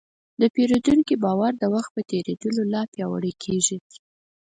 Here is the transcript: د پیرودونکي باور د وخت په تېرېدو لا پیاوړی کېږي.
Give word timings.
د 0.41 0.43
پیرودونکي 0.55 1.15
باور 1.23 1.51
د 1.57 1.63
وخت 1.73 1.91
په 1.95 2.01
تېرېدو 2.11 2.49
لا 2.73 2.81
پیاوړی 2.93 3.33
کېږي. 3.43 3.77